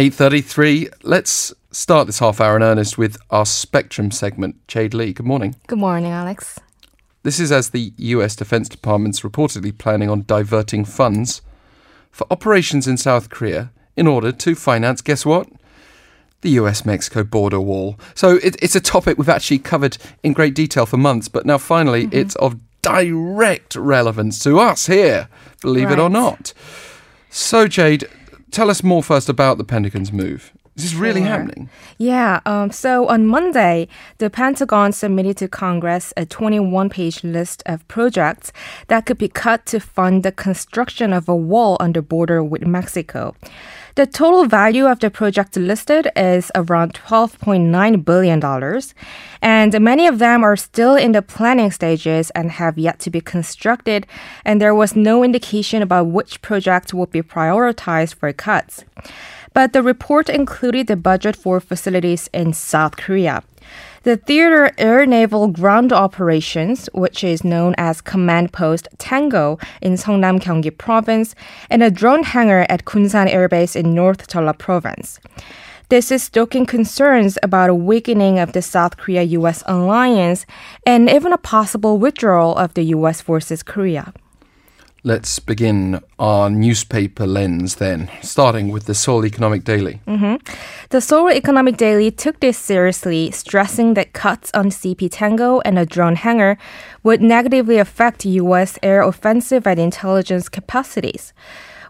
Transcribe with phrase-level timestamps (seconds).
[0.00, 0.90] 8.33.
[1.02, 4.66] Let's start this half hour in earnest with our Spectrum segment.
[4.66, 5.56] Jade Lee, good morning.
[5.66, 6.58] Good morning, Alex.
[7.22, 11.42] This is as the US Defense Department's reportedly planning on diverting funds
[12.10, 15.48] for operations in South Korea in order to finance, guess what?
[16.40, 18.00] The US Mexico border wall.
[18.14, 21.58] So it, it's a topic we've actually covered in great detail for months, but now
[21.58, 22.16] finally Mm-hmm.
[22.16, 25.28] it's of direct relevance to us here,
[25.60, 26.54] believe it or not.
[27.32, 28.08] So, Jade,
[28.50, 30.52] tell us more first about the Pentagon's move.
[30.82, 31.28] Is this really Sure.
[31.28, 31.68] happening?
[31.98, 33.86] Yeah, um, so on Monday,
[34.16, 38.50] the Pentagon submitted to Congress a 21 page list of projects
[38.88, 42.66] that could be cut to fund the construction of a wall on the border with
[42.66, 43.34] Mexico.
[43.96, 48.40] The total value of the project listed is around $12.9 billion,
[49.42, 53.20] and many of them are still in the planning stages and have yet to be
[53.20, 54.06] constructed,
[54.44, 58.84] and there was no indication about which projects would be prioritized for cuts.
[59.52, 63.42] But the report included the budget for facilities in South Korea.
[64.02, 70.40] The Theater Air Naval Ground Operations, which is known as Command Post Tango in Seongnam
[70.40, 71.34] Gyeonggi Province,
[71.68, 75.20] and a drone hangar at Kunsan Air Base in North Jeolla Province.
[75.90, 80.46] This is stoking concerns about a weakening of the South Korea US alliance
[80.86, 84.14] and even a possible withdrawal of the US forces Korea.
[85.02, 89.98] Let's begin our newspaper lens then, starting with the Seoul Economic Daily.
[90.06, 90.36] Mm-hmm.
[90.90, 95.86] The Seoul Economic Daily took this seriously, stressing that cuts on CP Tango and a
[95.86, 96.58] drone hangar
[97.02, 98.78] would negatively affect U.S.
[98.82, 101.32] air offensive and intelligence capacities.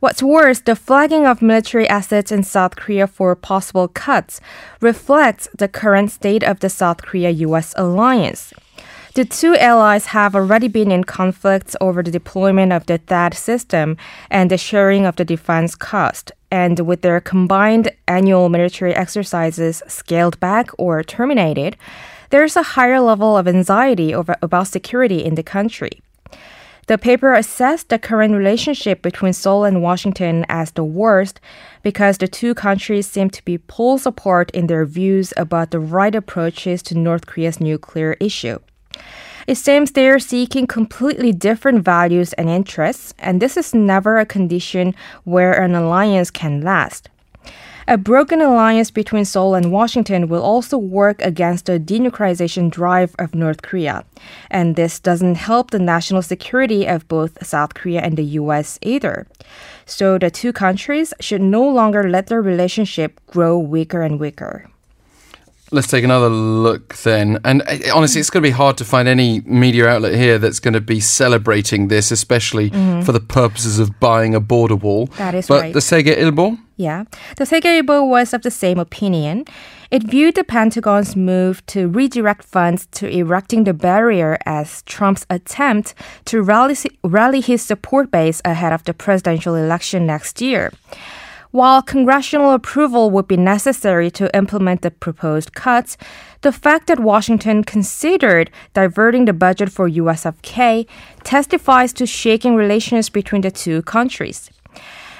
[0.00, 4.38] What's worse, the flagging of military assets in South Korea for possible cuts
[4.82, 8.52] reflects the current state of the South Korea US alliance.
[9.18, 13.96] The two allies have already been in conflicts over the deployment of the THAAD system
[14.30, 16.30] and the sharing of the defense cost.
[16.52, 21.76] And with their combined annual military exercises scaled back or terminated,
[22.30, 26.00] there's a higher level of anxiety over, about security in the country.
[26.86, 31.40] The paper assessed the current relationship between Seoul and Washington as the worst
[31.82, 36.14] because the two countries seem to be poles apart in their views about the right
[36.14, 38.60] approaches to North Korea's nuclear issue.
[39.46, 44.26] It seems they are seeking completely different values and interests, and this is never a
[44.26, 44.94] condition
[45.24, 47.08] where an alliance can last.
[47.90, 53.34] A broken alliance between Seoul and Washington will also work against the denuclearization drive of
[53.34, 54.04] North Korea.
[54.50, 59.26] And this doesn't help the national security of both South Korea and the US either.
[59.86, 64.68] So the two countries should no longer let their relationship grow weaker and weaker.
[65.70, 67.38] Let's take another look then.
[67.44, 70.60] And uh, honestly, it's going to be hard to find any media outlet here that's
[70.60, 72.70] going to be celebrating this, especially
[73.04, 75.06] for the purposes of buying a border wall.
[75.08, 75.18] Mm-hmm.
[75.18, 75.72] That is but right.
[75.74, 77.04] the Segye Ilbo, Yeah.
[77.36, 79.44] The Segye Ilbo was of the same opinion.
[79.90, 85.94] It viewed the Pentagon's move to redirect funds to erecting the barrier as Trump's attempt
[86.26, 90.72] to rally, rally his support base ahead of the presidential election next year.
[91.50, 95.96] While congressional approval would be necessary to implement the proposed cuts,
[96.42, 100.86] the fact that Washington considered diverting the budget for USFK
[101.24, 104.50] testifies to shaking relations between the two countries.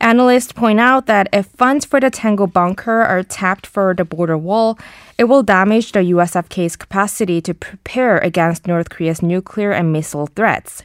[0.00, 4.38] Analysts point out that if funds for the Tango bunker are tapped for the border
[4.38, 4.78] wall,
[5.18, 10.82] it will damage the USFK's capacity to prepare against North Korea's nuclear and missile threats.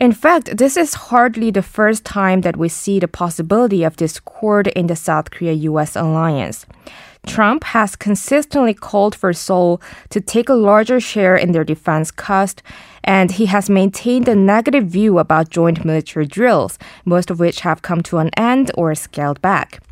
[0.00, 4.68] In fact, this is hardly the first time that we see the possibility of discord
[4.68, 6.64] in the South Korea US alliance.
[7.26, 9.78] Trump has consistently called for Seoul
[10.08, 12.62] to take a larger share in their defense cost,
[13.04, 17.82] and he has maintained a negative view about joint military drills, most of which have
[17.82, 19.82] come to an end or scaled back.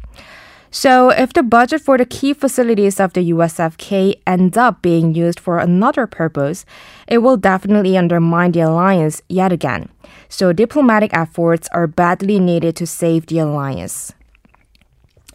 [0.71, 5.41] So, if the budget for the key facilities of the USFK end up being used
[5.41, 6.65] for another purpose,
[7.06, 9.89] it will definitely undermine the alliance yet again.
[10.29, 14.12] So, diplomatic efforts are badly needed to save the alliance.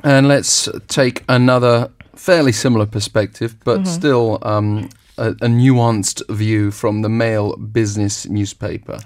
[0.04, 3.94] and let's take another fairly similar perspective, but Mm-hmm.
[4.00, 9.00] still um, a, a nuanced view from the Maeil Business newspaper.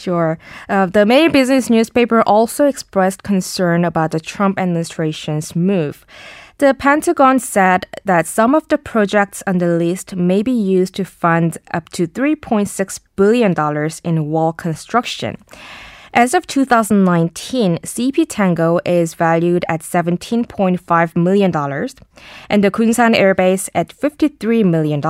[0.00, 0.38] Sure.
[0.66, 6.06] Uh, the Maeil Business newspaper also expressed concern about the Trump administration's move.
[6.56, 11.04] The Pentagon said that some of the projects on the list may be used to
[11.04, 13.54] fund up to $3.6 billion
[14.02, 15.36] in wall construction.
[16.14, 21.54] As of 2019, CP Tango is valued at $17.5 million
[22.48, 25.02] and the Kunsan Air Base at $53 million.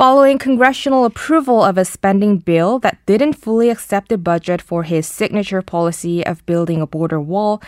[0.00, 5.06] Following congressional approval of a spending bill that didn't fully accept the budget for his
[5.06, 7.60] signature policy of building a border wall,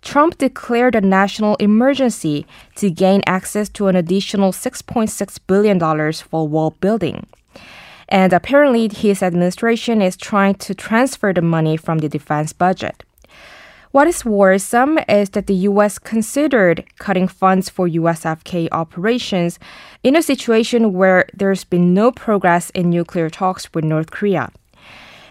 [0.00, 2.46] Trump declared a national emergency
[2.76, 7.26] to gain access to an additional $6.6 billion for wall building.
[8.08, 13.02] And apparently, his administration is trying to transfer the money from the defense budget.
[13.92, 15.98] What is worrisome is that the U.S.
[15.98, 19.58] considered cutting funds for USFK operations
[20.04, 24.52] in a situation where there's been no progress in nuclear talks with North Korea.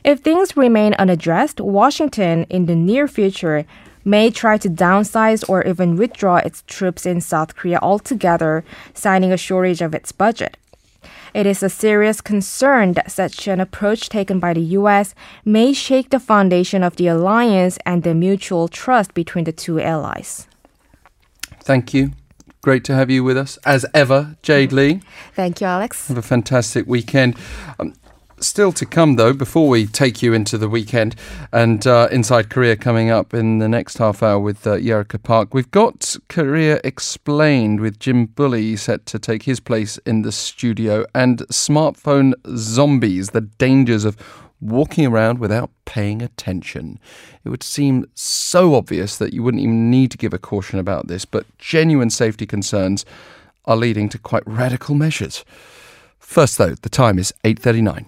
[0.04, 3.66] If things remain unaddressed, Washington in the near future
[4.04, 9.38] may try to downsize or even withdraw its troops in South Korea altogether, signing a
[9.38, 10.58] shortage of its budget.
[11.34, 15.14] It is a serious concern that such an approach taken by the U.S.
[15.46, 20.48] may shake the foundation of the alliance and the mutual trust between the two allies.
[21.64, 22.12] Thank you.
[22.62, 25.02] Great to have you with us, as ever, Jade Lee.
[25.34, 26.10] Thank you, Alex.
[26.10, 27.38] Have a fantastic weekend.
[27.80, 27.94] Um,
[28.42, 31.18] Still to come, though, before we take you into the weekend
[31.52, 35.54] and uh, Inside Korea coming up in the next half hour with uh, Yerika Park,
[35.54, 41.06] we've got Korea Explained with Jim Bulley set to take his place in the studio
[41.14, 44.16] and smartphone zombies, the dangers of
[44.62, 46.98] walking around without paying attention.
[47.44, 51.08] It would seem so obvious that you wouldn't even need to give a caution about
[51.08, 53.06] this, but genuine safety concerns
[53.66, 55.44] are leading to quite radical measures.
[56.20, 58.06] First though, the time is 8:39.